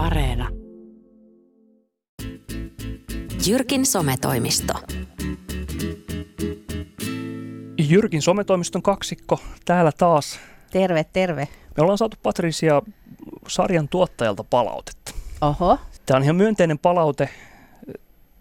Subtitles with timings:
[0.00, 0.48] Areena.
[3.46, 4.74] Jyrkin sometoimisto.
[7.88, 10.40] Jyrkin sometoimiston kaksikko täällä taas.
[10.70, 11.48] Terve, terve.
[11.76, 12.82] Me ollaan saatu Patricia
[13.48, 15.12] sarjan tuottajalta palautetta.
[15.40, 15.78] Oho.
[16.06, 17.28] Tämä on ihan myönteinen palaute.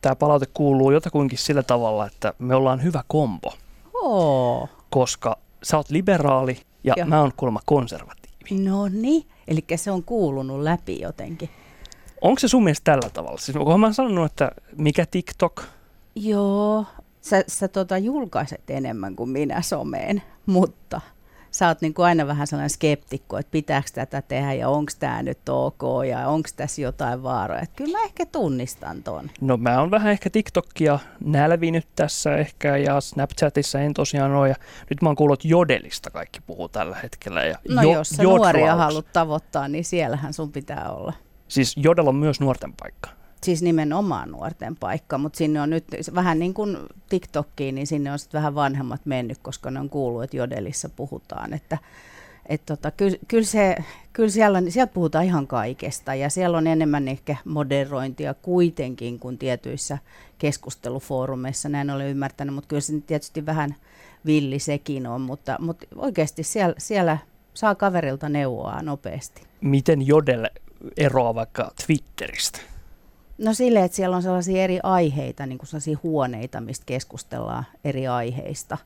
[0.01, 3.53] Tämä palaute kuuluu jotakuinkin sillä tavalla, että me ollaan hyvä kombo,
[3.93, 4.69] Oo.
[4.89, 7.07] koska sä oot liberaali ja Joo.
[7.07, 8.63] mä oon kuulemma konservatiivi.
[8.63, 9.23] No niin.
[9.49, 11.49] Eli se on kuulunut läpi jotenkin.
[12.21, 13.37] Onko se sun mielestä tällä tavalla?
[13.37, 15.63] Siis onkohan mä sanonut, että mikä TikTok?
[16.15, 16.85] Joo.
[17.21, 21.01] Sä, sä tota julkaiset enemmän kuin minä someen, mutta
[21.51, 25.49] sä oot niinku aina vähän sellainen skeptikko, että pitääkö tätä tehdä ja onko tämä nyt
[25.49, 27.61] ok ja onko tässä jotain vaaroja.
[27.61, 29.29] Et kyllä mä ehkä tunnistan ton.
[29.41, 34.49] No mä oon vähän ehkä TikTokia nälvinyt tässä ehkä ja Snapchatissa en tosiaan ole.
[34.49, 34.55] Ja
[34.89, 37.43] nyt mä oon kuullut että Jodelista kaikki puhuu tällä hetkellä.
[37.45, 41.13] Ja No jo- jos sä nuoria haluat tavoittaa, niin siellähän sun pitää olla.
[41.47, 43.09] Siis Jodel on myös nuorten paikka.
[43.43, 46.77] Siis nimenomaan nuorten paikka, mutta sinne on nyt vähän niin kuin
[47.09, 51.53] TikTokkiin, niin sinne on sitten vähän vanhemmat mennyt, koska ne on kuullut, että Jodelissa puhutaan,
[51.53, 51.77] että
[52.49, 53.75] et tota, kyllä, kyllä, se,
[54.13, 59.97] kyllä siellä, sieltä puhutaan ihan kaikesta ja siellä on enemmän ehkä moderointia kuitenkin kuin tietyissä
[60.37, 63.75] keskustelufoorumeissa, näin olen ymmärtänyt, mutta kyllä se tietysti vähän
[64.25, 67.17] villi sekin on, mutta, mutta oikeasti siellä, siellä
[67.53, 69.41] saa kaverilta neuvoa nopeasti.
[69.61, 70.49] Miten Jodel
[70.97, 72.59] eroaa vaikka Twitteristä?
[73.39, 78.07] No silleen, että siellä on sellaisia eri aiheita, niin kuin sellaisia huoneita, mistä keskustellaan eri
[78.07, 78.77] aiheista.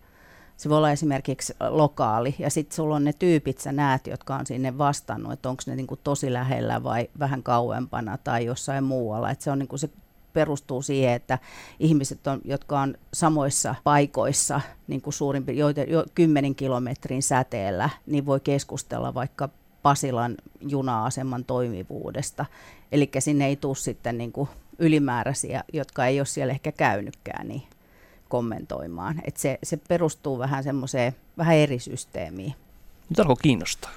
[0.58, 4.46] Se voi olla esimerkiksi lokaali, ja sitten sulla on ne tyypit, sä näet, jotka on
[4.46, 9.32] sinne vastannut, että onko ne niin kuin tosi lähellä vai vähän kauempana tai jossain muualla.
[9.32, 9.90] Että se, on niin kuin se
[10.34, 11.40] perustuu siihen, että
[11.80, 18.26] ihmiset, on, jotka on samoissa paikoissa niin kuin suurin, joita, jo 10 kilometrin säteellä, niin
[18.26, 19.50] voi keskustella vaikka
[19.84, 22.46] Pasilan juna-aseman toimivuudesta.
[22.92, 27.64] Eli sinne ei tule sitten niin kuin ylimääräisiä, jotka ei ole siellä ehkä käynytkään, niin
[28.30, 29.22] kommentoimaan.
[29.26, 32.54] Et se, se perustuu vähän semmoiseen vähän eri systeemiin.
[33.10, 33.92] Nyt alkoi kiinnostaa.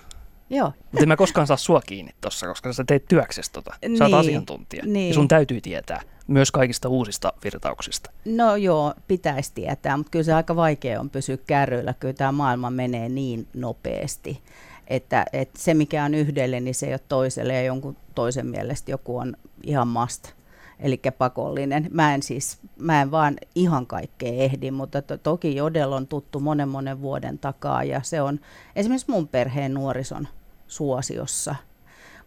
[0.50, 3.70] Joo, Mutta en mä koskaan saa sua kiinni tossa, koska sä teet työksesi tota.
[3.70, 4.82] Sä oot Niin, asiantuntija.
[4.86, 5.08] niin.
[5.08, 8.10] Ja sun täytyy tietää myös kaikista uusista virtauksista.
[8.24, 11.94] no joo, pitäisi tietää, mutta kyllä se aika vaikea on pysyä kärryillä.
[12.00, 14.42] Kyllä tämä maailma menee niin nopeasti,
[14.86, 18.90] että, että se mikä on yhdelle, niin se ei ole toiselle ja jonkun toisen mielestä
[18.90, 20.32] joku on ihan must.
[20.80, 21.88] Eli pakollinen.
[21.90, 26.40] Mä en siis, mä en vaan ihan kaikkea ehdi, mutta to, toki Jodel on tuttu
[26.40, 28.40] monen monen vuoden takaa ja se on
[28.76, 30.28] esimerkiksi mun perheen nuorison
[30.66, 31.54] suosiossa.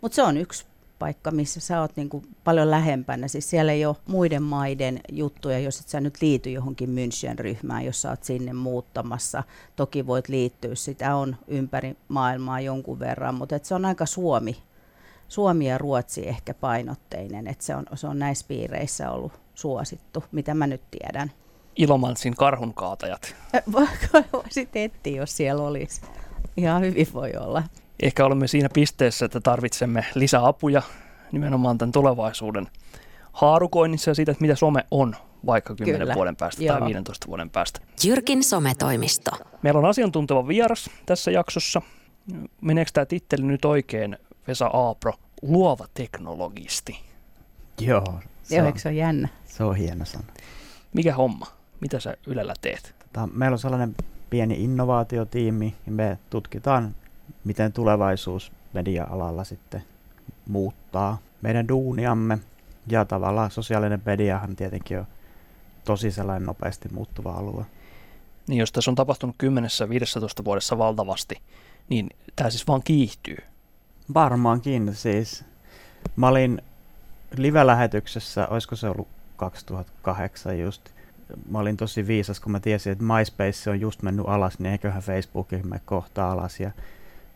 [0.01, 0.65] Mutta se on yksi
[0.99, 3.27] paikka, missä sä oot niinku paljon lähempänä.
[3.27, 8.01] Siis siellä ei ole muiden maiden juttuja, jos et sä nyt liity johonkin München-ryhmään, jos
[8.01, 9.43] sä oot sinne muuttamassa.
[9.75, 14.57] Toki voit liittyä, sitä on ympäri maailmaa jonkun verran, mutta et se on aika Suomi,
[15.27, 20.53] Suomi ja Ruotsi ehkä painotteinen, että se on, se on näissä piireissä ollut suosittu, mitä
[20.53, 21.31] mä nyt tiedän.
[21.75, 23.35] Ilomantsin karhunkaatajat.
[24.33, 26.01] Voisit etsiä, jos siellä olisi.
[26.57, 27.63] Ihan hyvin voi olla.
[28.03, 30.81] Ehkä olemme siinä pisteessä, että tarvitsemme lisäapuja
[31.31, 32.67] nimenomaan tämän tulevaisuuden
[33.33, 36.15] haarukoinnissa ja siitä, että mitä some on vaikka 10 Kyllä.
[36.15, 36.79] vuoden päästä Joo.
[36.79, 37.79] tai 15 vuoden päästä.
[38.03, 39.31] Jyrkin sometoimisto.
[39.61, 41.81] Meillä on asiantunteva vieras tässä jaksossa.
[42.61, 44.17] Meneekö tämä titteli nyt oikein,
[44.47, 46.99] Vesa Aapro, luova teknologisti?
[47.79, 49.27] Joo, se Joo, on, eikö se ole jännä?
[49.45, 50.25] se on hieno sana.
[50.93, 51.45] Mikä homma?
[51.81, 52.95] Mitä sä Ylellä teet?
[52.99, 53.95] Tota, meillä on sellainen
[54.29, 56.95] pieni innovaatiotiimi ja me tutkitaan,
[57.43, 59.83] miten tulevaisuus media-alalla sitten
[60.47, 62.39] muuttaa meidän duuniamme.
[62.87, 65.07] Ja tavallaan sosiaalinen mediahan tietenkin on
[65.85, 67.65] tosi sellainen nopeasti muuttuva alue.
[68.47, 69.35] Niin jos tässä on tapahtunut
[70.41, 71.41] 10-15 vuodessa valtavasti,
[71.89, 73.37] niin tämä siis vaan kiihtyy.
[74.13, 75.45] Varmaankin siis.
[76.15, 76.61] Mä olin
[77.37, 79.07] live-lähetyksessä, olisiko se ollut
[79.37, 80.89] 2008 just.
[81.49, 85.01] Mä olin tosi viisas, kun mä tiesin, että MySpace on just mennyt alas, niin eiköhän
[85.01, 86.59] Facebookin mene kohta alas.
[86.59, 86.71] Ja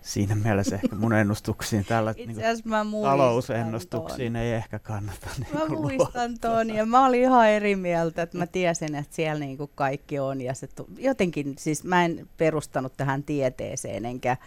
[0.01, 5.27] siinä mielessä ehkä mun ennustuksiin tällä niin muistan talousennustuksiin ei ehkä kannata.
[5.37, 9.39] Niin Mä muistan ton ja mä olin ihan eri mieltä, että mä tiesin, että siellä
[9.39, 14.37] niinku kaikki on ja se tu- jotenkin, siis mä en perustanut tähän tieteeseen enkä,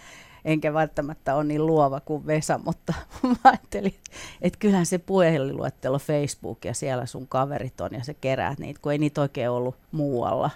[0.46, 3.94] enkä välttämättä ole niin luova kuin Vesa, mutta mä ajattelin,
[4.42, 8.92] että kyllähän se puhelinluettelo Facebook ja siellä sun kaverit on ja sä keräät niitä, kun
[8.92, 10.50] ei niitä oikein ollut muualla.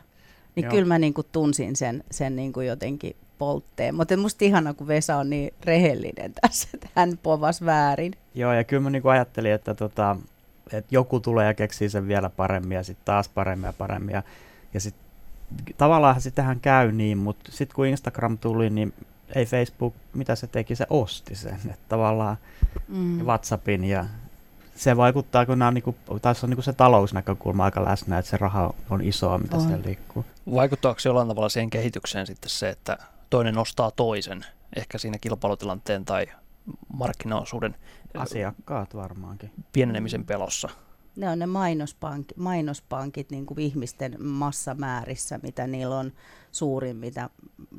[0.56, 0.70] Niin Joo.
[0.70, 3.94] kyllä mä niinku tunsin sen, sen niinku jotenkin poltteen.
[3.94, 8.12] Mutta musta ihana, kun Vesa on niin rehellinen tässä, että hän povas väärin.
[8.34, 10.16] Joo, ja kyllä mä niinku ajattelin, että, tota,
[10.72, 14.12] että joku tulee ja keksii sen vielä paremmin ja sitten taas paremmin ja paremmin.
[14.14, 14.22] Ja,
[14.74, 15.04] ja sitten
[15.76, 18.92] tavallaan sitähän käy niin, mutta sitten kun Instagram tuli, niin
[19.34, 21.54] ei Facebook, mitä se teki, se osti sen.
[21.54, 22.36] Että tavallaan
[22.88, 23.20] mm.
[23.24, 24.04] WhatsAppin ja
[24.74, 28.18] se vaikuttaa, kun nämä on, niin kuin, taas on niin kuin se talousnäkökulma aika läsnä,
[28.18, 29.62] että se raha on isoa, mitä on.
[29.62, 30.24] siellä liikkuu.
[30.54, 32.98] Vaikuttaako jollain tavalla siihen kehitykseen sitten se, että
[33.30, 34.46] toinen ostaa toisen,
[34.76, 36.26] ehkä siinä kilpailutilanteen tai
[36.92, 37.74] markkinaosuuden
[38.14, 39.50] Asiakkaat varmaankin.
[39.72, 40.68] Pienenemisen pelossa.
[41.16, 46.12] Ne on ne mainospankit, mainospankit niin kuin ihmisten massamäärissä, mitä niillä on
[46.52, 47.30] suurin, mitä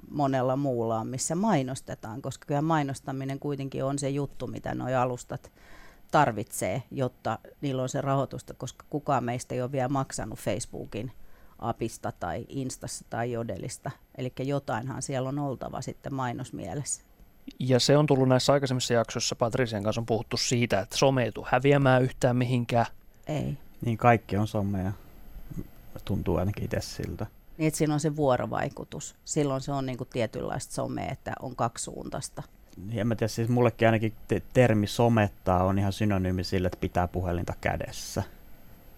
[0.10, 5.52] monella muulla on, missä mainostetaan, koska kyllä mainostaminen kuitenkin on se juttu, mitä nuo alustat
[6.12, 11.12] tarvitsee, jotta niillä on se rahoitusta, koska kukaan meistä ei ole vielä maksanut Facebookin
[11.60, 13.92] apista tai Instassa tai Jodelista.
[14.18, 17.02] Eli jotainhan siellä on oltava sitten mainosmielessä.
[17.60, 21.32] Ja se on tullut näissä aikaisemmissa jaksoissa, Patrician kanssa on puhuttu siitä, että some ei
[21.32, 22.86] tule häviämään yhtään mihinkään.
[23.28, 23.58] Ei.
[23.86, 24.92] Niin kaikki on somea.
[26.06, 27.26] Tuntuu ainakin itse siltä.
[27.62, 29.16] Niin, että siinä on se vuorovaikutus.
[29.26, 32.44] Silloin se on niin kuin tietynlaista somea, että on kaksisuuntaista.
[32.92, 37.08] En mä tiedä, siis mullekin ainakin te- termi somettaa on ihan synonyymi sille, että pitää
[37.08, 38.24] puhelinta kädessä.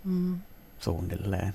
[0.04, 0.40] Mm.
[0.80, 1.54] Suunnilleen.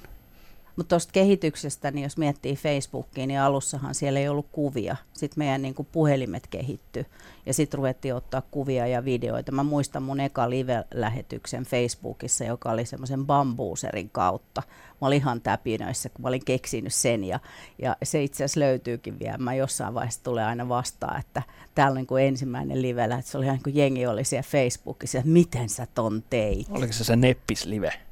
[0.78, 4.96] Mutta tuosta kehityksestä, niin jos miettii Facebookiin, niin alussahan siellä ei ollut kuvia.
[5.12, 7.06] Sitten meidän niin kuin puhelimet kehitty
[7.46, 9.52] ja sitten ruvettiin ottaa kuvia ja videoita.
[9.52, 14.62] Mä muistan mun eka live-lähetyksen Facebookissa, joka oli semmoisen bambuuserin kautta.
[15.00, 17.40] Mä olin ihan täpinöissä, kun mä olin keksinyt sen ja,
[17.78, 19.38] ja se itse asiassa löytyykin vielä.
[19.38, 21.42] Mä jossain vaiheessa tulee aina vastaan, että
[21.74, 24.48] täällä on niin kuin ensimmäinen live että se oli ihan niin kuin jengi oli siellä
[24.50, 26.66] Facebookissa, että miten sä ton teit.
[26.70, 28.07] Oliko se se Neppis-live?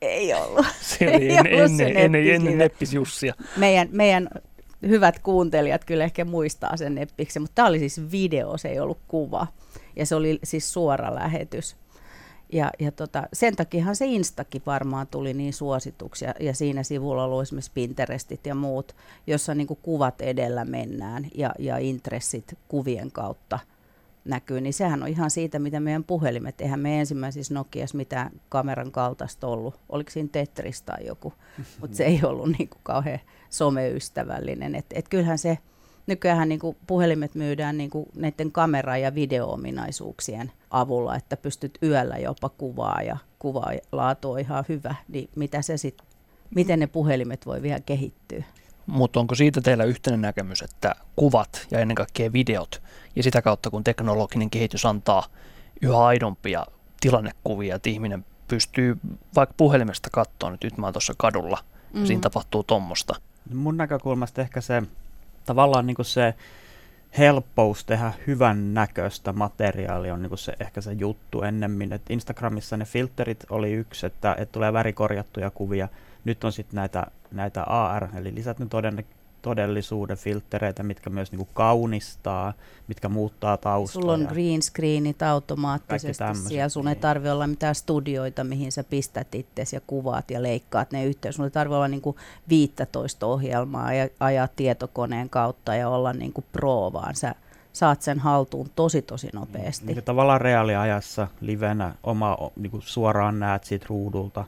[0.00, 0.66] Ei ollut.
[0.80, 3.34] Se oli ei ennen, ollut ennen, ennen, ennen Neppis Jussia.
[3.56, 4.28] Meidän, meidän
[4.82, 8.98] hyvät kuuntelijat kyllä ehkä muistaa sen Neppiksen, mutta tämä oli siis video, se ei ollut
[9.08, 9.46] kuva.
[9.96, 11.76] Ja se oli siis suora lähetys.
[12.52, 17.42] Ja, ja tota, sen takiahan se Instakin varmaan tuli niin suosituksia, ja siinä sivulla oli
[17.42, 18.96] esimerkiksi Pinterestit ja muut,
[19.26, 23.58] jossa niin kuvat edellä mennään ja, ja intressit kuvien kautta–
[24.26, 26.60] näkyy, niin sehän on ihan siitä, mitä meidän puhelimet.
[26.60, 29.80] Eihän me ensimmäisissä Nokias mitään kameran kaltaista ollut.
[29.88, 31.32] Oliko siinä Tetris tai joku,
[31.80, 33.20] mutta se ei ollut niin kuin kauhean
[33.50, 34.74] someystävällinen.
[34.74, 35.58] Et, et kyllähän se,
[36.06, 42.16] nykyään niin kuin puhelimet myydään niin kuin näiden kamera- ja video-ominaisuuksien avulla, että pystyt yöllä
[42.16, 44.94] jopa kuvaa ja kuvalaatu on ihan hyvä.
[45.08, 46.02] Niin mitä se sit,
[46.54, 48.44] miten ne puhelimet voi vielä kehittyä?
[48.86, 52.82] Mutta onko siitä teillä yhteinen näkemys, että kuvat ja ennen kaikkea videot
[53.16, 55.26] ja sitä kautta kun teknologinen kehitys antaa
[55.82, 56.66] yhä aidompia
[57.00, 58.98] tilannekuvia, että ihminen pystyy
[59.36, 61.58] vaikka puhelimesta katsoa, nyt, nyt mä oon tuossa kadulla
[61.92, 62.00] mm.
[62.00, 63.14] ja siinä tapahtuu tuommoista.
[63.54, 64.82] Mun näkökulmasta ehkä se
[65.44, 66.34] tavallaan niin kuin se
[67.18, 71.92] helppous tehdä hyvän näköistä materiaalia on niin se, ehkä se juttu ennemmin.
[71.92, 75.88] Et Instagramissa ne filterit oli yksi, että, että tulee värikorjattuja kuvia.
[76.24, 79.04] Nyt on sitten näitä, näitä AR, eli lisätty toden,
[79.42, 82.52] todellisuuden filtreitä, mitkä myös niin kuin kaunistaa,
[82.88, 84.02] mitkä muuttaa taustoja.
[84.02, 86.94] Sulla on green screenit automaattisesti siellä, sun niin.
[86.94, 91.32] ei tarvitse olla mitään studioita, mihin sä pistät itsesi ja kuvaat ja leikkaat ne yhteen.
[91.32, 92.16] Sun ei tarvitse olla niin kuin
[92.48, 97.34] 15 ohjelmaa ja ajaa tietokoneen kautta ja olla niin kuin pro, vaan sä
[97.72, 99.86] saat sen haltuun tosi tosi nopeasti.
[99.86, 104.44] Niin, tavallaan reaaliajassa livenä oma, niin kuin suoraan näet siitä ruudulta.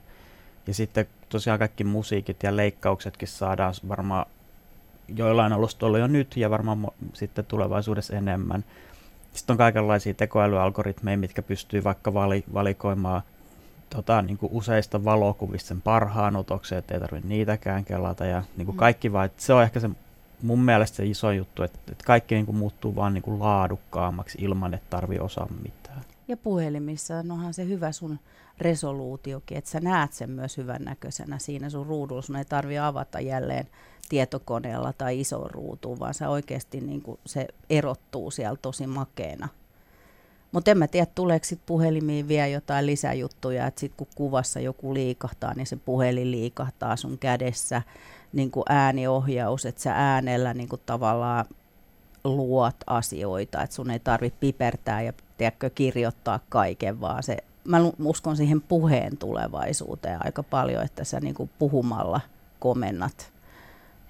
[0.69, 4.25] Ja sitten tosiaan kaikki musiikit ja leikkauksetkin saadaan varmaan
[5.15, 8.65] joillain alustoilla jo nyt ja varmaan sitten tulevaisuudessa enemmän.
[9.33, 13.21] Sitten on kaikenlaisia tekoälyalgoritmeja, mitkä pystyy vaikka vali, valikoimaan
[13.89, 18.65] tota, niin kuin useista valokuvista sen parhaan otoksen, että ei tarvitse niitäkään kelata ja niin
[18.65, 18.79] kuin mm.
[18.79, 19.89] kaikki vaan, että se on ehkä se
[20.41, 24.37] mun mielestä se iso juttu, että, että kaikki niin kuin muuttuu vaan niin kuin laadukkaammaksi
[24.41, 26.01] ilman, että tarvii osaa mitään.
[26.27, 28.19] Ja puhelimissa onhan se hyvä sun
[28.61, 32.21] resoluutiokin, että sä näet sen myös hyvän näköisenä siinä sun ruudulla.
[32.21, 33.67] Sun ei tarvi avata jälleen
[34.09, 39.47] tietokoneella tai iso ruutuun, vaan se oikeasti niin kuin se erottuu siellä tosi makeena.
[40.51, 44.93] Mutta en mä tiedä, tuleeko sitten puhelimiin vielä jotain lisäjuttuja, että sitten kun kuvassa joku
[44.93, 47.81] liikahtaa, niin se puhelin liikahtaa sun kädessä,
[48.33, 51.45] niin kuin ääniohjaus, että sä äänellä niin kuin tavallaan
[52.23, 58.37] luot asioita, että sun ei tarvitse pipertää ja tiedätkö, kirjoittaa kaiken, vaan se, mä uskon
[58.37, 62.21] siihen puheen tulevaisuuteen aika paljon, että sä niin kuin puhumalla
[62.59, 63.31] komennat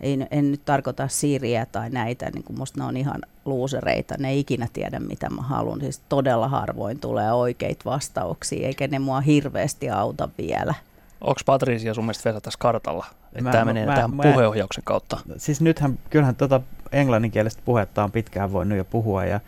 [0.02, 4.30] ei, en nyt tarkoita Siriä tai näitä, niin kuin musta ne on ihan luusereita, ne
[4.30, 5.80] ei ikinä tiedä mitä mä haluan.
[5.80, 10.74] Siis todella harvoin tulee oikeita vastauksia, eikä ne mua hirveästi auta vielä.
[11.22, 15.18] Onko Patricia sun mielestä Vesa tässä kartalla, että tämä menee mä, tähän mä, puheohjauksen kautta?
[15.38, 19.40] Siis nythän, kyllähän tuota englanninkielistä puhetta on pitkään voinut jo puhua, ja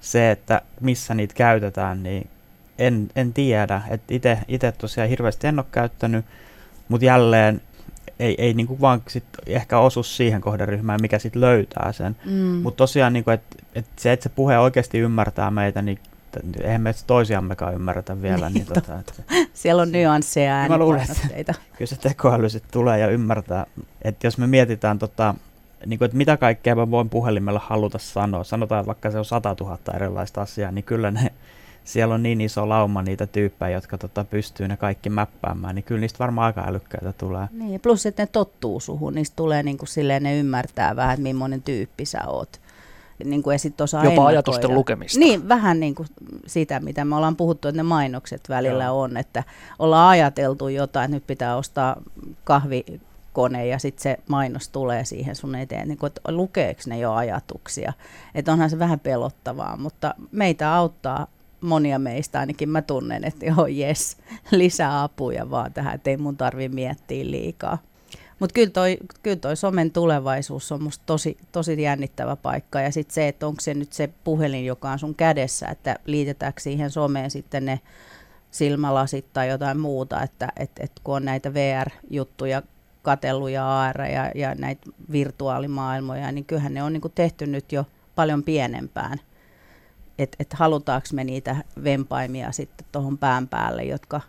[0.00, 2.30] se, että missä niitä käytetään, niin
[2.78, 3.82] en, en tiedä.
[4.48, 6.24] Itse tosiaan hirveästi en ole käyttänyt,
[6.88, 7.60] mutta jälleen
[8.18, 12.16] ei, ei niin kuin vaan sit ehkä osu siihen kohderyhmään, mikä sitten löytää sen.
[12.24, 12.32] Mm.
[12.32, 15.98] Mutta tosiaan, niin että et se, että se puhe oikeasti ymmärtää meitä, niin
[16.62, 18.50] eihän me toisiammekaan ymmärretä vielä.
[18.54, 19.12] niin, tota, että,
[19.52, 23.66] Siellä on nyansseja ja Mä luulen, että kyllä se tekoäly sitten tulee ja ymmärtää,
[24.02, 25.34] että jos me mietitään tota,
[25.86, 29.56] niin kuin, että mitä kaikkea mä voin puhelimella haluta sanoa, sanotaan vaikka se on 100
[29.60, 31.32] 000 erilaista asiaa, niin kyllä ne,
[31.88, 36.00] siellä on niin iso lauma niitä tyyppejä, jotka tota, pystyy ne kaikki mäppäämään, niin kyllä
[36.00, 37.46] niistä varmaan aika älykkäitä tulee.
[37.52, 41.22] Niin, plus että ne tottuu suhun, niistä tulee niin kuin silleen, ne ymmärtää vähän, että
[41.22, 42.60] millainen tyyppi sä oot.
[43.24, 44.28] Niin kuin esit osaa Jopa ennakoida.
[44.28, 45.18] ajatusten lukemista.
[45.18, 46.08] Niin, vähän niin kuin
[46.46, 49.00] sitä, mitä me ollaan puhuttu, että ne mainokset välillä Joo.
[49.00, 49.44] on, että
[49.78, 51.96] ollaan ajateltu jotain, että nyt pitää ostaa
[52.44, 52.84] kahvi,
[53.32, 57.12] kone ja sitten se mainos tulee siihen sun eteen, niin kuin, että lukeeko ne jo
[57.12, 57.92] ajatuksia.
[58.34, 61.26] Että onhan se vähän pelottavaa, mutta meitä auttaa
[61.60, 64.16] monia meistä, ainakin mä tunnen, että joo jes,
[64.50, 67.78] lisää apuja vaan tähän, että ei mun tarvi miettiä liikaa.
[68.38, 72.80] Mutta kyllä toi, kyllä toi somen tulevaisuus on musta tosi, tosi jännittävä paikka.
[72.80, 76.60] Ja sitten se, että onko se nyt se puhelin, joka on sun kädessä, että liitetäänkö
[76.60, 77.80] siihen someen sitten ne
[78.50, 82.62] silmälasit tai jotain muuta, että et, et kun on näitä VR-juttuja
[83.02, 87.84] katellut ja AR ja, ja näitä virtuaalimaailmoja, niin kyllähän ne on niin tehty nyt jo
[88.14, 89.20] paljon pienempään.
[90.18, 94.20] Että et halutaanko me niitä vempaimia sitten tuohon pään päälle, jotka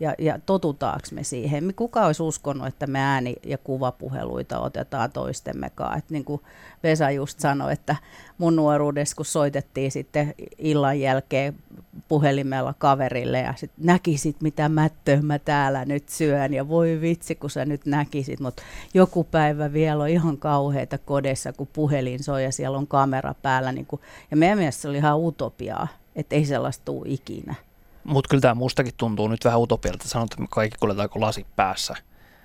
[0.00, 1.74] ja, ja totutaanko me siihen.
[1.76, 5.98] Kuka olisi uskonut, että me ääni- ja kuvapuheluita otetaan toistemmekaan.
[5.98, 6.40] Et niin kuin
[6.82, 7.96] Vesa just sanoi, että
[8.38, 11.54] mun nuoruudessa, kun soitettiin sitten illan jälkeen
[12.08, 17.50] puhelimella kaverille ja sit näkisit, mitä mättöä mä täällä nyt syön ja voi vitsi, kun
[17.50, 18.62] sä nyt näkisit, mutta
[18.94, 23.72] joku päivä vielä on ihan kauheita kodessa, kun puhelin soi ja siellä on kamera päällä.
[23.72, 27.54] Niin kuin, ja meidän mielestä se oli ihan utopiaa, että ei sellaista tule ikinä.
[28.06, 30.08] Mutta kyllä tämä mustakin tuntuu nyt vähän utopialta.
[30.08, 31.94] Sanotaan, että me kaikki kuljetaanko lasi päässä.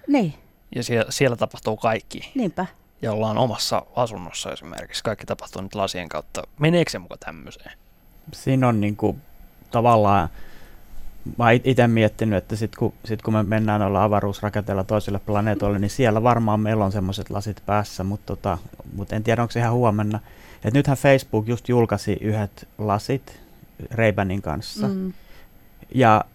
[0.08, 0.34] Niin.
[0.75, 2.32] Ja siellä, siellä tapahtuu kaikki.
[2.36, 2.65] Niinpä.
[3.01, 5.03] Ja ollaan omassa asunnossa esimerkiksi.
[5.03, 6.41] Kaikki tapahtuu nyt lasien kautta.
[6.60, 7.72] Meneekö se muka tämmöiseen?
[8.34, 9.22] Siinä on niin kuin,
[9.72, 10.30] tavallaan,
[11.38, 15.80] mä oon itse miettinyt, että sitten kun, sit kun me mennään olla avaruusrakenteella toiselle planeetoille,
[15.80, 18.58] niin siellä varmaan meillä on semmoiset lasit päässä, mutta tota,
[18.96, 20.20] mut en tiedä, onko se ihan huomenna.
[20.63, 23.41] Et nythän Facebook just julkaisi yhdet lasit
[23.91, 24.88] Reibanin kanssa.
[24.88, 25.13] Mm.
[25.96, 26.26] Ja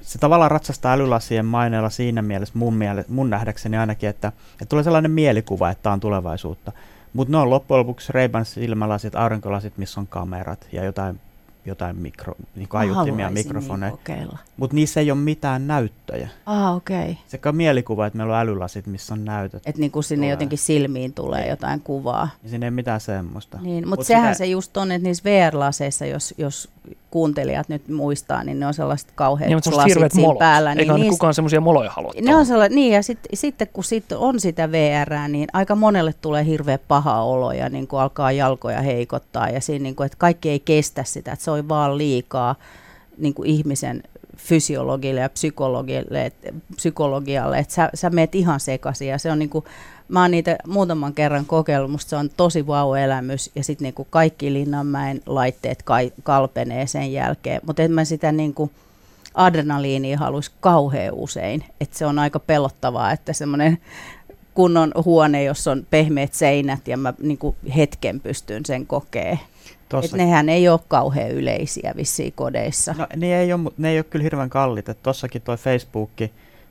[0.00, 4.84] se tavallaan ratsastaa älylasien maineella siinä mielessä mun, miele, mun nähdäkseni ainakin, että, että tulee
[4.84, 6.72] sellainen mielikuva, että tämä on tulevaisuutta.
[7.12, 11.20] Mutta ne on loppujen lopuksi Ray-Ban silmälasit, aurinkolasit, missä on kamerat ja jotain
[11.66, 13.98] jotain mikro, niin aiuttimia niin mikrofoneja.
[14.08, 16.28] Niin Mutta niissä ei ole mitään näyttöjä.
[16.46, 17.02] Ah, okei.
[17.02, 17.14] Okay.
[17.26, 19.62] Sekä mielikuva, että meillä on älylasit, missä on näytöt.
[19.66, 20.30] Että niin kuin sinne tulee.
[20.30, 21.50] jotenkin silmiin tulee niin.
[21.50, 22.28] jotain kuvaa.
[22.42, 23.58] Ja siinä ei mitään semmoista.
[23.62, 24.38] Niin, mutta Mut sehän sitä...
[24.38, 26.68] se just on, että niissä VR-laseissa, jos, jos
[27.10, 30.38] kuuntelijat nyt muistaa, niin ne on sellaiset kauheat niin, lasit siinä molot.
[30.38, 30.72] päällä.
[30.72, 32.12] Eikä niin kukaan semmoisia moloja halua.
[32.22, 36.14] Ne on sellaiset, niin ja sit, sitten kun sit on sitä VR, niin aika monelle
[36.20, 40.18] tulee hirveä paha olo ja niin kuin alkaa jalkoja heikottaa ja siinä, niin kuin, että
[40.18, 42.54] kaikki ei kestä sitä, että se on vaan liikaa
[43.18, 44.02] niin kuin ihmisen
[44.36, 46.32] fysiologille ja psykologille,
[46.76, 49.64] psykologialle, että sä, sä meet ihan sekaisin ja se on niinku,
[50.12, 54.52] mä oon niitä muutaman kerran kokeillut, musta se on tosi vau-elämys ja sitten niinku kaikki
[54.52, 58.70] Linnanmäen laitteet kai, kalpenee sen jälkeen, mutta en mä sitä niinku
[59.34, 63.78] adrenaliinia haluaisi kauhean usein, että se on aika pelottavaa, että semmoinen
[64.54, 69.38] kunnon huone, jossa on pehmeät seinät ja mä niinku hetken pystyn sen kokee.
[69.88, 70.16] Tossa...
[70.16, 72.94] Et nehän ei ole kauhean yleisiä vissiin kodeissa.
[72.98, 74.86] No, ne, ei ole, ne ei ole kyllä hirveän kallit.
[75.02, 76.10] Tossakin toi Facebook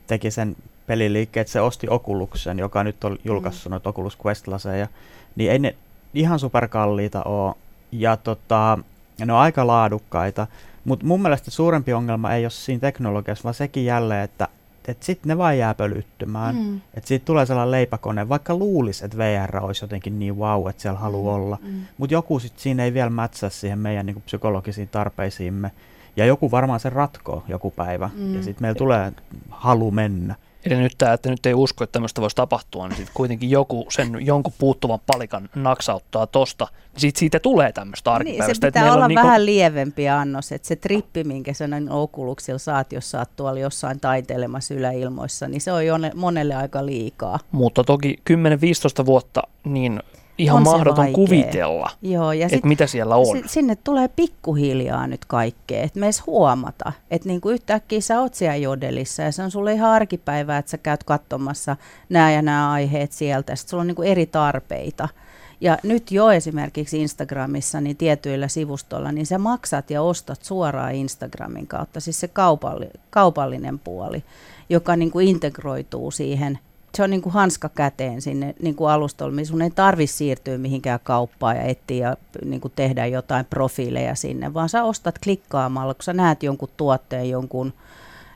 [0.06, 0.56] teki sen
[0.92, 3.70] peliliikkeen, että se osti Oculusen, joka nyt on julkaissut mm.
[3.70, 4.88] noita Oculus quest laseja.
[5.36, 5.74] Niin ei ne
[6.14, 7.54] ihan superkalliita ole.
[7.92, 8.78] Ja tota,
[9.26, 10.46] ne on aika laadukkaita.
[10.84, 14.48] Mutta mun mielestä suurempi ongelma ei ole siinä teknologiassa, vaan sekin jälleen, että
[14.88, 16.56] että sitten ne vaan jää pölyttymään.
[16.56, 16.80] Mm.
[16.94, 20.98] Että siitä tulee sellainen leipäkone, vaikka luulisi, että VR olisi jotenkin niin wow, että siellä
[20.98, 21.44] haluaa mm.
[21.44, 21.58] olla.
[21.62, 21.80] Mm.
[21.98, 25.70] Mutta joku sitten siinä ei vielä mätsää siihen meidän niin psykologisiin tarpeisiimme.
[26.16, 28.10] Ja joku varmaan se ratkoo joku päivä.
[28.16, 28.34] Mm.
[28.34, 29.12] Ja sitten meillä tulee
[29.50, 30.34] halu mennä.
[30.64, 33.86] Eli nyt tämä, että nyt ei usko, että tämmöistä voisi tapahtua, niin sitten kuitenkin joku
[33.90, 38.46] sen jonkun puuttuvan palikan naksauttaa tosta, niin sit siitä tulee tämmöistä arkipäivästä.
[38.46, 39.44] Niin, se pitää olla vähän niinku...
[39.44, 44.00] lievempi annos, että se trippi, minkä sä noin okuluksilla saat, jos sä oot tuolla jossain
[44.00, 47.38] taiteilemassa yläilmoissa, niin se on jo monelle aika liikaa.
[47.52, 48.16] Mutta toki
[49.02, 50.00] 10-15 vuotta, niin
[50.38, 53.42] ihan on mahdoton kuvitella, Joo, ja että mitä siellä on.
[53.46, 58.56] Sinne tulee pikkuhiljaa nyt kaikkea, että me edes huomata, että niinku yhtäkkiä sä oot siellä
[58.56, 61.76] jodelissa ja se on sulle ihan arkipäivää, että sä käyt katsomassa
[62.08, 65.08] nämä ja nämä aiheet sieltä, sitten sulla on niinku eri tarpeita.
[65.60, 71.66] Ja nyt jo esimerkiksi Instagramissa, niin tietyillä sivustoilla, niin sä maksat ja ostat suoraan Instagramin
[71.66, 74.24] kautta, siis se kaupalli, kaupallinen puoli,
[74.68, 76.58] joka niin kuin integroituu siihen
[76.96, 80.58] se on niin kuin hanska käteen sinne niin kuin alustolle, missä sun ei tarvitse siirtyä
[80.58, 85.94] mihinkään kauppaan ja etsiä ja niin kuin tehdä jotain profiileja sinne, vaan sä ostat klikkaamalla,
[85.94, 87.72] kun sä näet jonkun tuotteen jonkun,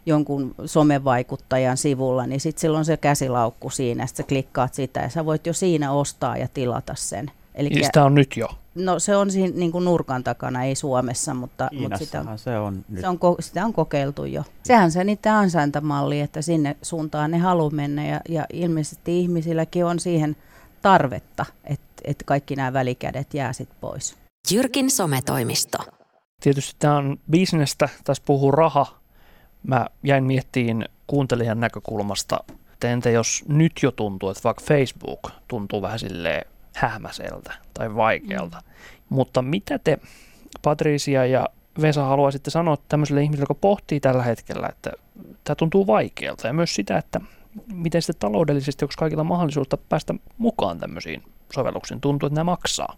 [0.06, 5.24] jonkun somevaikuttajan sivulla, niin sitten silloin se käsilaukku siinä, sitten sä klikkaat sitä ja sä
[5.24, 7.30] voit jo siinä ostaa ja tilata sen.
[7.54, 8.48] Eli sitä on nyt jo.
[8.76, 12.58] No se on siinä niin kuin nurkan takana, ei Suomessa, mutta, mutta sitä, on, se
[12.58, 13.00] on nyt.
[13.00, 14.44] Se on, sitä on kokeiltu jo.
[14.62, 20.00] Sehän se niiden ansaintamalli, että sinne suuntaan ne haluaa mennä ja, ja ilmeisesti ihmisilläkin on
[20.00, 20.36] siihen
[20.82, 24.16] tarvetta, että, että kaikki nämä välikädet jää sitten pois.
[24.50, 25.78] Jyrkin sometoimisto.
[26.42, 28.86] Tietysti tämä on bisnestä, tässä puhuu raha.
[29.62, 32.38] Mä jäin miettiin kuuntelijan näkökulmasta,
[32.72, 38.56] että entä jos nyt jo tuntuu, että vaikka Facebook tuntuu vähän silleen hämäseltä tai vaikealta.
[38.56, 38.72] Mm.
[39.08, 39.98] Mutta mitä te,
[40.62, 41.48] Patricia ja
[41.82, 44.92] Vesa, haluaisitte sanoa tämmöiselle ihmiselle, joka pohtii tällä hetkellä, että
[45.44, 47.20] tämä tuntuu vaikealta ja myös sitä, että
[47.72, 51.22] miten sitten taloudellisesti, onko kaikilla mahdollisuutta päästä mukaan tämmöisiin
[51.54, 52.96] sovelluksiin, tuntuu, että nämä maksaa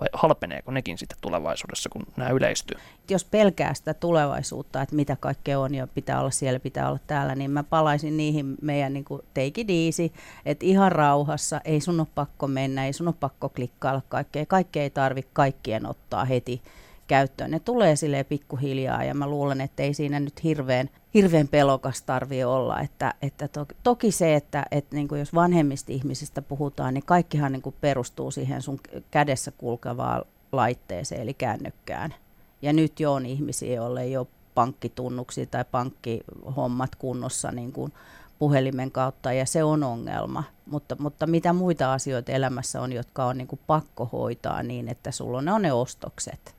[0.00, 2.78] vai halpeneeko nekin sitten tulevaisuudessa, kun nämä yleistyy?
[3.10, 7.34] Jos pelkää sitä tulevaisuutta, että mitä kaikkea on ja pitää olla siellä, pitää olla täällä,
[7.34, 10.12] niin mä palaisin niihin meidän niin kuin take it easy,
[10.46, 14.82] että ihan rauhassa, ei sun ole pakko mennä, ei sun ole pakko klikkailla kaikkea, kaikkea
[14.82, 16.62] ei tarvitse kaikkien ottaa heti
[17.08, 17.50] käyttöön.
[17.50, 22.44] Ne tulee sille pikkuhiljaa ja mä luulen, että ei siinä nyt hirveän, hirveän pelokas tarvi
[22.44, 22.80] olla.
[22.80, 27.52] Että, että to, toki se, että, että niin kuin jos vanhemmista ihmisistä puhutaan, niin kaikkihan
[27.52, 32.14] niin kuin perustuu siihen sun kädessä kulkevaan laitteeseen eli kännykkään.
[32.62, 37.92] Ja nyt jo on ihmisiä, joille ei ole pankkitunnuksia tai pankkihommat kunnossa niin kuin
[38.38, 40.44] puhelimen kautta ja se on ongelma.
[40.66, 45.10] Mutta, mutta mitä muita asioita elämässä on, jotka on niin kuin pakko hoitaa niin, että
[45.10, 46.57] sulla on ne ostokset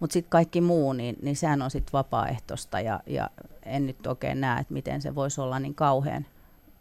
[0.00, 3.30] mutta sitten kaikki muu, niin, niin sehän on sitten vapaaehtoista ja, ja
[3.62, 6.26] en nyt oikein näe, että miten se voisi olla niin kauhean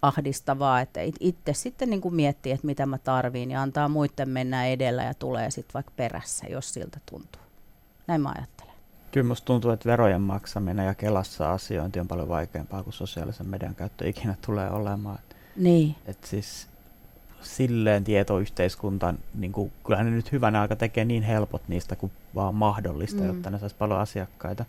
[0.01, 4.65] ahdistavaa, että itse sitten niin kuin miettii, että mitä mä tarviin ja antaa muiden mennä
[4.65, 7.41] edellä ja tulee sitten vaikka perässä, jos siltä tuntuu.
[8.07, 8.73] Näin mä ajattelen.
[9.11, 13.75] Kyllä musta tuntuu, että verojen maksaminen ja Kelassa asiointi on paljon vaikeampaa kuin sosiaalisen median
[13.75, 15.19] käyttö ikinä tulee olemaan.
[15.55, 15.95] Niin.
[16.05, 16.67] Et siis
[17.41, 22.55] silleen tietoyhteiskunta, niin kuin, kyllähän ne nyt hyvänä aika tekee niin helpot niistä kuin vaan
[22.55, 23.27] mahdollista, mm.
[23.27, 24.65] jotta ne saisi paljon asiakkaita.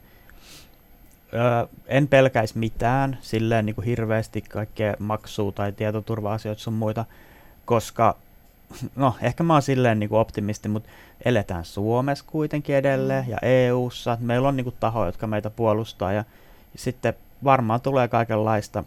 [1.34, 7.04] Öö, en pelkäisi mitään silleen niin kuin hirveästi kaikkea maksua tai tietoturva-asioita sun muita,
[7.64, 8.16] koska
[8.96, 10.90] no ehkä mä oon silleen niin kuin optimisti, mutta
[11.24, 14.18] eletään Suomessa kuitenkin edelleen ja EU:ssa.
[14.20, 16.24] Meillä on niin kuin tahoja, jotka meitä puolustaa ja
[16.76, 18.84] sitten varmaan tulee kaikenlaista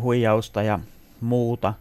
[0.00, 0.78] huijausta ja
[1.20, 1.74] muuta,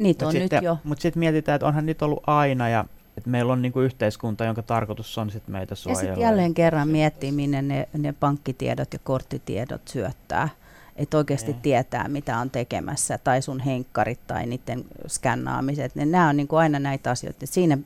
[0.00, 0.78] Niitä on sitten, nyt jo.
[0.84, 2.84] Mutta sitten mietitään, että onhan niitä ollut aina ja
[3.16, 6.02] että meillä on niinku yhteiskunta, jonka tarkoitus on sit meitä suojella.
[6.02, 10.48] Ja sitten jälleen kerran miettii, minne ne, ne pankkitiedot ja korttitiedot syöttää.
[10.96, 11.58] Että oikeasti ne.
[11.62, 15.94] tietää, mitä on tekemässä, tai sun henkkarit tai niiden skännaamiset.
[15.94, 17.46] Ne, nämä on niinku aina näitä asioita.
[17.46, 17.78] Siinä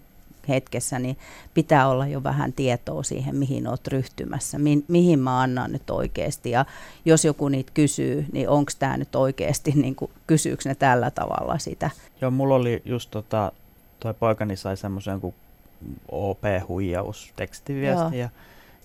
[0.49, 1.17] hetkessä, niin
[1.55, 6.51] pitää olla jo vähän tietoa siihen, mihin olet ryhtymässä, mi- mihin mä annan nyt oikeasti.
[6.51, 6.65] Ja
[7.05, 11.59] jos joku niitä kysyy, niin onko tämä nyt oikeasti, niin kuin, kysyykö ne tällä tavalla
[11.59, 11.91] sitä?
[12.21, 13.53] Joo, mulla oli just tota,
[14.01, 15.35] toi poikani sai semmoisen kuin
[16.09, 18.29] OP-huijaus tekstiviesti ja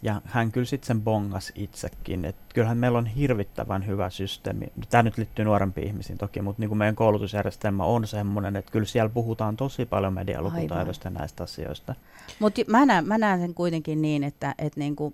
[0.01, 2.25] ja hän kyllä sitten sen bongas itsekin.
[2.25, 4.67] Et kyllähän meillä on hirvittävän hyvä systeemi.
[4.89, 8.85] Tämä nyt liittyy nuorempiin ihmisiin toki, mutta niin kuin meidän koulutusjärjestelmä on semmoinen, että kyllä
[8.85, 11.95] siellä puhutaan tosi paljon medialukutaidosta ja näistä asioista.
[12.39, 15.13] Mutta mä, näen, mä näen sen kuitenkin niin, että, että niin kuin,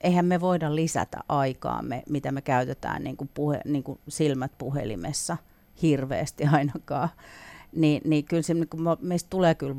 [0.00, 5.36] eihän me voida lisätä aikaamme, mitä me käytetään niin kuin puhe, niin kuin silmät puhelimessa
[5.82, 7.08] hirveästi ainakaan.
[7.76, 8.68] Niin, niin kyllä se, niin
[9.00, 9.76] meistä tulee kyllä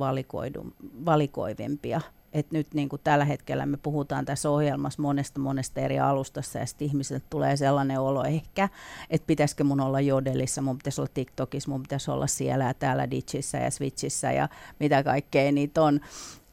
[1.05, 2.01] valikoivimpia
[2.33, 6.65] että nyt niin kuin tällä hetkellä me puhutaan tässä ohjelmassa monesta monesta eri alustassa ja
[6.65, 8.69] sitten ihmisiltä tulee sellainen olo ehkä,
[9.09, 13.11] että pitäisikö mun olla Jodelissa, mun pitäisi olla TikTokissa, mun pitäisi olla siellä ja täällä
[13.11, 15.99] Ditchissä ja Switchissä ja mitä kaikkea niitä on.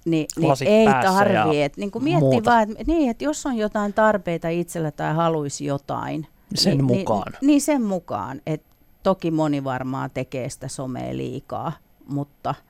[0.04, 1.62] Ni, niin ei tarvii.
[1.62, 5.64] Et, niin kuin mietti vaan, että, niin, että jos on jotain tarpeita itsellä tai haluaisi
[5.64, 6.26] jotain.
[6.54, 7.32] Sen niin, mukaan.
[7.32, 8.40] Niin, niin sen mukaan.
[8.46, 8.62] Et
[9.02, 11.72] toki moni varmaan tekee sitä somea liikaa,
[12.08, 12.54] mutta–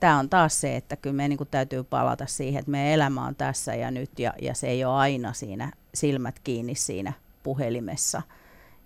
[0.00, 3.34] tämä on taas se, että kyllä meidän niin täytyy palata siihen, että meidän elämä on
[3.34, 8.22] tässä ja nyt ja, ja se ei ole aina siinä silmät kiinni siinä puhelimessa.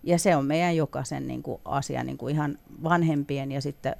[0.03, 3.96] Ja se on meidän jokaisen niin kuin asia niin kuin ihan vanhempien ja sitten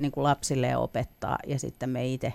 [0.00, 2.34] niin kuin lapsille opettaa ja sitten me itse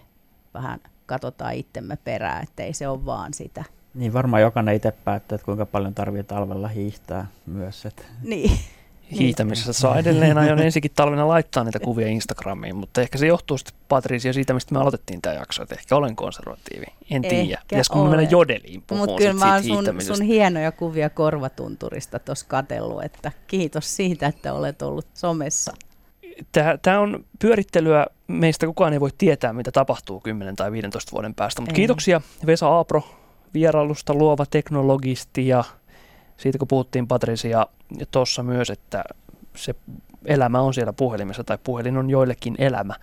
[0.54, 3.64] vähän katsotaan itsemme perään, että ei se ole vaan sitä.
[3.94, 7.86] Niin varmaan jokainen itse päättää, että kuinka paljon tarvitsee talvella hiihtää myös.
[7.86, 8.60] Että niin
[9.12, 9.74] hiihtämisessä.
[9.74, 14.34] Saa edelleen aion ensikin talvena laittaa niitä kuvia Instagramiin, mutta ehkä se johtuu sitten Patricia
[14.34, 16.86] siitä, mistä me aloitettiin tämä jakso, että ehkä olen konservatiivi.
[17.12, 17.62] En tiedä.
[17.70, 22.46] Pitäisikö me mennä jodeliin puhumaan Mutta kyllä mä oon sun, sun hienoja kuvia korvatunturista tuossa
[22.50, 25.74] katellut, että kiitos siitä, että olet ollut somessa.
[26.82, 28.08] Tämä on pyörittelyä.
[28.28, 31.62] Meistä kukaan ei voi tietää, mitä tapahtuu 10 tai 15 vuoden päästä.
[31.62, 33.04] Mutta kiitoksia Vesa Aapro
[33.54, 35.63] vierailusta, luova teknologisti ja
[36.38, 37.67] siitä kun puhuttiin Patricia
[38.12, 39.04] tuossa myös, että
[39.56, 39.76] se
[40.26, 42.93] elämä on siellä puhelimessa tai puhelin on joillekin elämä,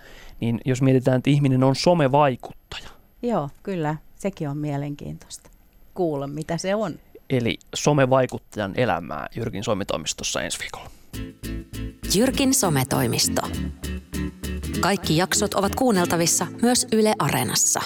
[0.40, 2.88] niin jos mietitään, että ihminen on somevaikuttaja.
[3.22, 3.96] Joo, kyllä.
[4.14, 5.50] Sekin on mielenkiintoista
[5.94, 6.94] kuulla, mitä se on.
[7.30, 10.90] Eli somevaikuttajan elämää Jyrkin sometoimistossa ensi viikolla.
[12.14, 13.42] Jyrkin sometoimisto.
[14.80, 17.80] Kaikki jaksot ovat kuunneltavissa myös Yle Areenassa.